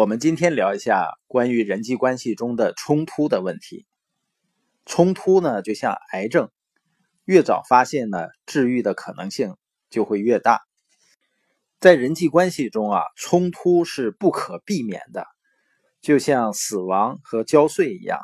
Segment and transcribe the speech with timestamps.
[0.00, 3.86] 我们今天聊一下关于人际关系中的冲突的问题。
[4.86, 6.50] 冲突呢，就像癌症，
[7.26, 9.58] 越早发现呢，治愈的可能性
[9.90, 10.62] 就会越大。
[11.80, 15.26] 在人际关系中啊，冲突是不可避免的，
[16.00, 18.20] 就像死亡和交税一样。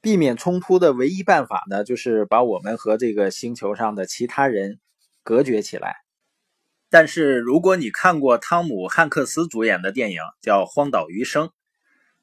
[0.00, 4.80] 避免冲突的唯一办法呢，就是把我们和这个星球上的其他人
[5.22, 5.94] 隔绝起来。
[6.88, 11.48] 但是，如果你看过汤姆·汉克斯主演的电影叫《荒岛余生》，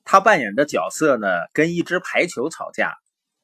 [0.05, 2.95] 他扮演的角色呢跟一只排球吵架，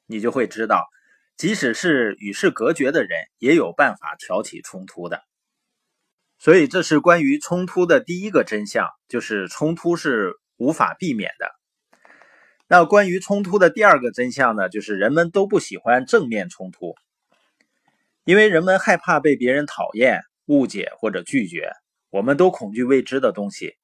[0.08, 0.88] 你就会知道，
[1.35, 5.21] 即使是与世隔绝的人，也有办法挑起冲突的。
[6.38, 11.52] 所以，这是关于冲突的第一个真相，就是冲突是无法避免的。
[12.67, 16.95] 那关于冲突的第二个真相呢，就是人们都不喜欢正面冲突，
[18.23, 20.22] 因为人们害怕被别人讨厌。
[20.49, 21.71] 误解或者拒绝，
[22.09, 23.76] 我们都恐惧未知的东西。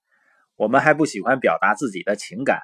[0.55, 2.60] 我们还不喜欢表达自己的情感，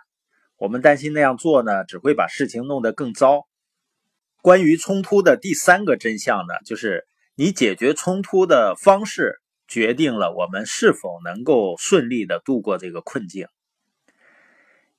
[0.58, 3.48] 我们担心那样做呢，只会把事情弄得更糟。
[4.42, 13.46] 关于冲突的第三个真相呢，就是你解决冲突的方式决定了我们是否能够顺利的度过这个困境。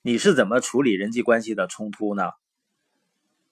[0.02, 2.30] 你是怎么处理人际关系的冲突呢？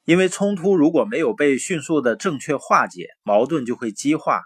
[0.04, 4.42] 因为冲突如果没有被迅速的正确化解，矛盾就会激化。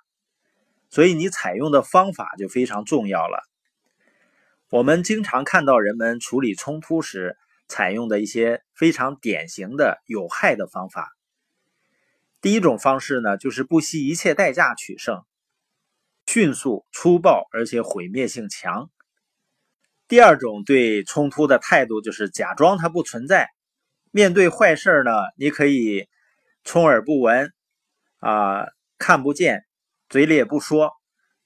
[0.95, 3.43] 所以你采用的方法就非常重要了。
[4.71, 11.11] 我们经常看到人们处理冲突时采用的一些非常典型的有害的方法。
[12.41, 15.25] 第一种方式呢，就是不惜一切代价取胜，
[16.29, 18.89] 迅速、粗暴而且毁灭性强。
[20.07, 23.49] 第二种对冲突的态度就是假装它不存在。
[24.13, 26.07] 面对坏事呢，你可以
[26.63, 27.53] 充耳不闻，
[28.21, 29.65] 啊，看不见。
[30.09, 30.93] 嘴里也不说，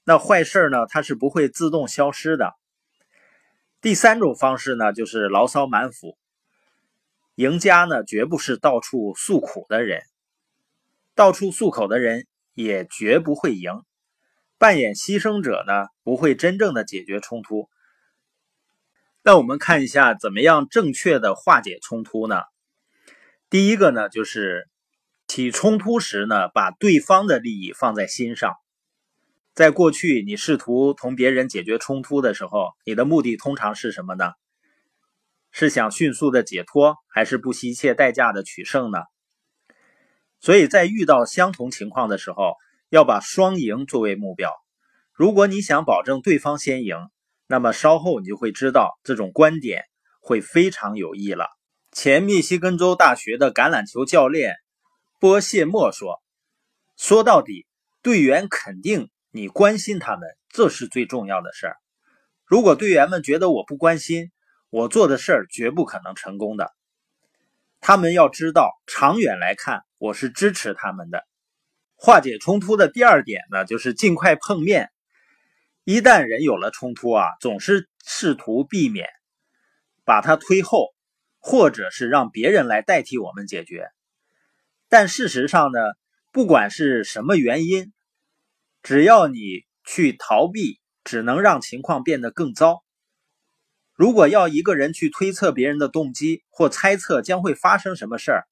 [0.03, 0.85] 那坏事呢？
[0.87, 2.53] 它是不会自动消失的。
[3.81, 6.17] 第三种方式呢，就是牢骚满腹。
[7.35, 10.01] 赢家呢，绝不是到处诉苦的人，
[11.15, 13.71] 到处诉口的人也绝不会赢。
[14.57, 17.69] 扮演牺牲者呢，不会真正的解决冲突。
[19.23, 22.41] 那我们看一下，怎么样正确的化解冲突呢？
[23.49, 24.67] 第一个呢，就是。
[25.29, 28.55] 起冲突时呢，把对方的利益放在心上。
[29.53, 34.31] 在过去，你试图同别人解决冲突的时候，你的目的通常是什么呢？
[35.51, 38.97] 是想迅速的解脱，还是不惜一切代价的取胜呢？
[40.39, 42.55] 所以在遇到相同情况的时候，
[42.89, 44.51] 要把双赢作为目标。
[45.13, 46.97] 如果你想保证对方先赢，
[47.45, 49.83] 那么稍后你就会知道这种观点
[50.21, 51.45] 会非常有益了。
[51.91, 54.55] 前密西根州大学的橄榄球教练。
[55.19, 56.23] 波谢莫说
[56.95, 57.67] ：“说到底，
[58.01, 61.75] 队员肯定你关心他们，这是最重要的事儿。
[62.45, 64.31] 如果队员们觉得我不关心，
[64.69, 66.71] 我做的事儿绝不可能成功的。
[67.81, 71.27] 他们要知道，长远来看，我是支持他们的。
[71.95, 74.89] 化解冲突的第二点呢，就是尽快碰面。
[75.83, 79.05] 一旦人有了冲突啊，总是试图避免
[80.05, 80.93] 把它推后，
[81.39, 83.89] 或者是让别人来代替我们解决。”
[84.91, 85.79] 但事实上呢，
[86.31, 87.93] 不管是什么原因，
[88.81, 89.37] 只要你
[89.85, 92.83] 去逃避，只能让情况变得更糟。
[93.93, 98.47] 如果要一个人去推测别人的动机或猜测将会发生什么事儿，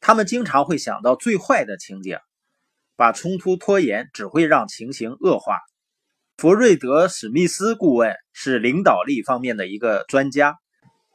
[0.00, 2.18] 他们经常会想到最坏的情景，
[2.96, 5.56] 把冲突拖延只会让情形恶化。
[6.36, 10.56] 弗瑞德·史密斯顾问是领导力方面的一个专家，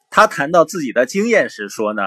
[0.09, 2.03] 他谈到自己的经验时说呢。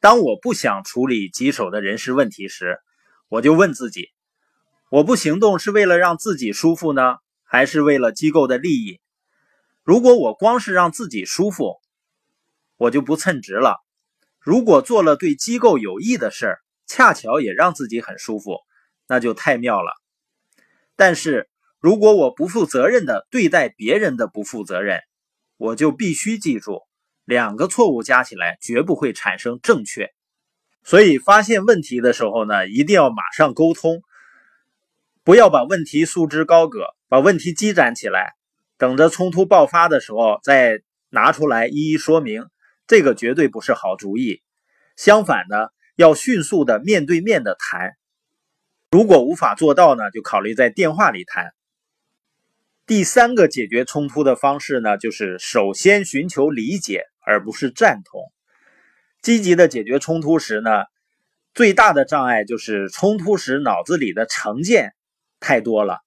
[0.00, 2.78] 当我不想处理棘手的人事问题时，
[3.28, 4.08] 我就问自己：
[4.90, 8.98] 我不行动是为了让自己舒服呢，还是为了机构的利益？
[9.84, 11.80] 如果我光是让自己舒服，
[12.78, 13.74] 我就不称职了；
[14.38, 18.60] 如果做了对机构有益的事儿，恰巧也让自己很舒服，
[19.06, 19.92] 那就太妙了。
[20.96, 25.00] 但是如果我不负责任的对待别人的不负责任，
[25.58, 26.80] 我就必须记住。
[27.30, 30.10] 两个错误加起来绝不会产生正确，
[30.82, 34.02] 所以发现问题的时候呢，一定要马上沟通，
[35.22, 38.34] 不要把问题束之高阁，把问题积攒起来，
[38.76, 42.46] 等着冲突爆发的时候再拿出来一一说明，
[42.88, 44.42] 这个绝对不是好主意。
[44.96, 47.92] 相反呢，要迅速的面对面的谈，
[48.90, 51.52] 如果无法做到呢，就考虑在电话里谈。
[52.86, 57.04] 第三个解决冲突的方式呢，就是首先寻求理解。
[57.30, 58.20] 而不是赞同。
[59.22, 60.70] 积极的解决冲突时呢，
[61.54, 64.94] 最大的障碍就是冲突时脑子里的成见
[65.38, 66.00] 太多了。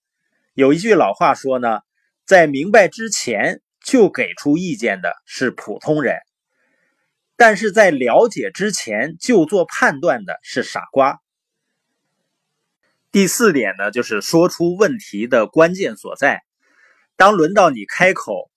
[0.54, 1.80] 有一句老话说呢，
[2.26, 6.18] 在明白之前就给出意见的是普通人，
[7.38, 11.20] 但是在了解之前就做判断的是傻瓜。
[13.12, 16.42] 第四点呢，就是说出问题的关键所在。
[17.16, 18.50] 当轮到你开口，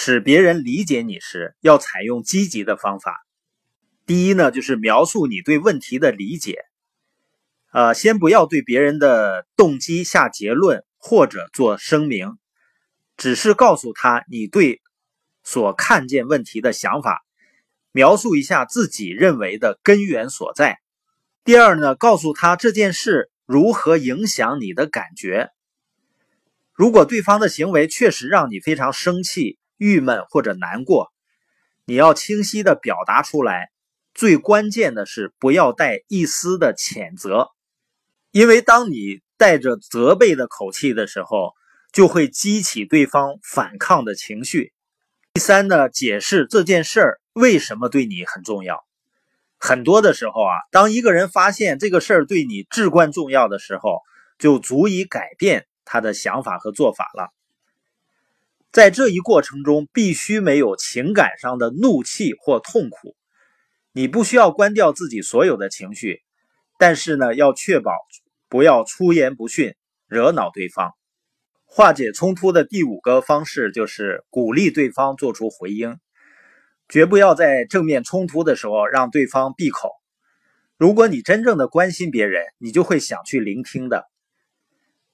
[0.00, 3.16] 使别人理解你时，要采用积极的方法。
[4.06, 6.60] 第一呢，就是描述你对问题的理解。
[7.72, 12.38] 呃，先不要对别人的动机下结论或者做声明，
[13.16, 14.80] 只是告诉他你对
[15.42, 17.24] 所看见问题的想法，
[17.90, 20.78] 描述一下自己认为的根源所在。
[21.42, 23.32] 第二呢，告诉他这件事。
[23.46, 25.48] 如何影响你的感觉？
[26.72, 31.10] 如果对方的行为确实让你非常生气、郁闷或者难过，
[31.86, 33.70] 你要清晰的表达出来。
[34.14, 37.50] 最关键的是不要带一丝的谴责，
[38.32, 41.54] 因为当你带着责备的口气的时候，
[41.92, 44.72] 就会激起对方反抗的情绪。
[45.34, 48.84] 第三呢，解释这件事儿为什么对你很重要。
[49.56, 54.00] 很多的时候啊，当一个人发现这个事儿对你至关重要的时候，
[54.36, 57.32] 就足以改变他的想法和做法了。
[58.70, 63.16] 在这一过程中，必须没有情感上的怒气或痛苦。
[63.92, 66.20] 你不需要关掉自己所有的情绪，
[66.78, 67.92] 但是呢，要确保
[68.48, 69.74] 不要出言不逊，
[70.06, 70.92] 惹恼对方。
[71.64, 75.98] 化解冲突的第五个方式就是鼓励对方做出回应。
[76.88, 79.90] 绝不要在正面冲突的时候让对方闭口。
[80.78, 84.06] 如果你真正的关心别人，你就会想去聆听的。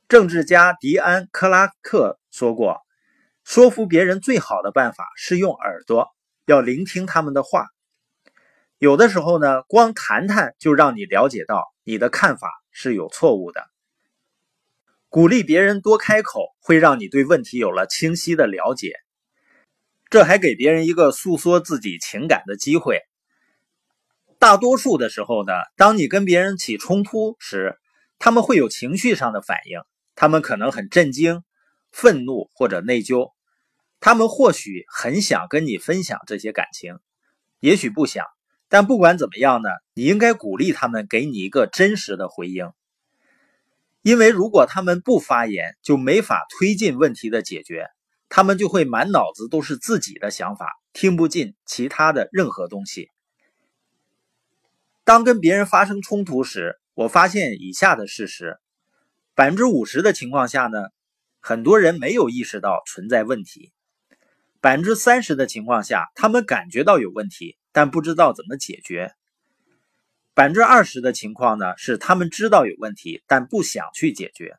[0.06, 2.82] 政治家迪安·克拉克说过
[3.44, 6.08] ：“说服别人最好的办法是用耳朵，
[6.46, 7.68] 要聆听他们的话。
[8.78, 13.62] 有的时候呢，光谈谈就让你了解到你的看法是有错误的。
[15.10, 18.94] 鼓励别人多开口，会让你对问题有了清晰的了解。”
[20.08, 23.02] 这还给别人一个诉说自己情感的机会。
[24.38, 27.78] 大多数的时候呢，当你跟别人起冲突时，
[28.18, 29.80] 他们会有情绪上的反应，
[30.14, 31.44] 他们可能很震惊、
[31.92, 33.33] 愤怒或者内疚。
[34.04, 36.98] 他们或许很想跟你分享这些感情，
[37.58, 38.26] 也许不想。
[38.68, 42.70] 但不管怎么样呢，你应该鼓励他们给你一个真实的回应，
[44.02, 47.88] 因为如果他们不发言，就没法推进问题的解决。
[48.28, 53.08] 他们就会满脑子都是自己的想法，听不进其他的任何东西。
[55.02, 58.58] 当跟别人发生冲突时，我发现以下的事实：
[59.34, 60.88] 百分之五十的情况下呢，
[61.40, 63.72] 很多人没有意识到存在问题；
[64.64, 69.10] 百分之三十的情况下，他们感觉到有问题，但不知道怎么解决；
[70.32, 74.56] 百分之二十的情况呢，是他们知道有问题，但不想去解决。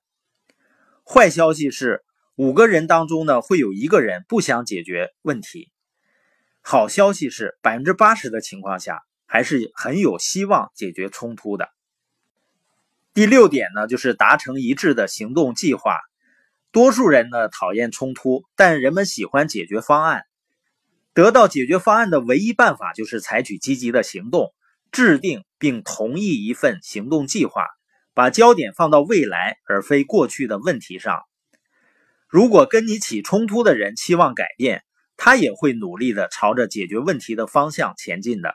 [1.04, 2.04] 坏消息是。
[2.36, 5.72] 五个人当中呢，会有一个人不想解决问题。
[6.62, 11.70] 好消息是，百分之八十的情况下，还是很有希望解决冲突的。
[13.16, 15.98] 第六点呢，就是达成一致的行动计划。
[16.76, 20.26] 多数人呢讨厌冲突，但人们喜欢解决方案。
[21.14, 24.54] 得到解决方案的唯一办法就是采取积极的行动，
[24.92, 27.64] 制定并同意一份行动计划，
[28.14, 31.22] 把焦点放到未来而非过去的问题上。
[32.28, 34.84] 如果跟你起冲突的人期望改变，
[35.16, 38.54] 他也会努力的朝着解决问题的方向前进的。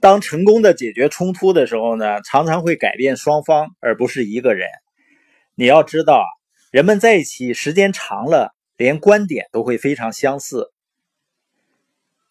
[0.00, 4.68] 当成功的解决冲突的时候呢，常常会改变双方，而不是一个人。
[5.54, 6.24] 你要知道，
[6.70, 10.70] 人们在一起时间长了，连观点都会非常相似。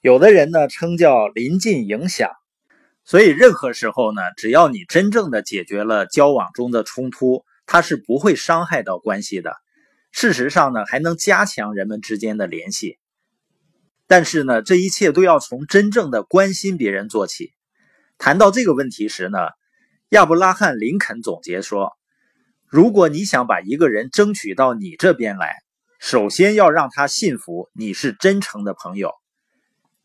[0.02, 2.30] 有的人呢称叫临近影响，
[3.04, 9.56] 所以任何时候呢，只要你真正的解决了交往中的冲突，它是不会伤害到关系的。
[10.12, 13.00] 事实上呢，还能加强人们之间的联系。
[14.06, 17.54] 但是呢，这一切都要从真正的关心别人做起。
[18.20, 19.40] 谈到这个问题时呢，
[20.10, 21.98] 亚伯拉罕·林肯总结说
[22.70, 25.56] ：“如果你想把一个人争取到你这边来，
[26.00, 29.14] 首先要让他信服你是真诚的朋友，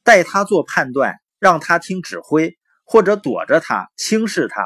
[0.04, 4.62] 带他做判断，让他听指挥，或者躲着他、轻视他，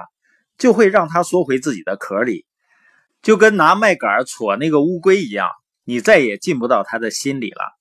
[0.58, 2.44] 就会让他缩回自己的壳里。”
[3.22, 5.48] 就跟拿麦秆戳那个乌龟一样，
[5.84, 7.75] 你再也进不到他的心里了。